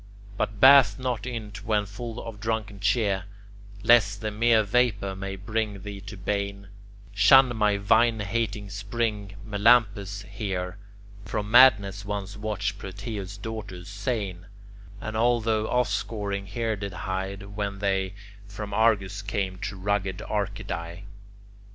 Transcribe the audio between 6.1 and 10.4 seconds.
bane; Shun my vine hating spring Melampus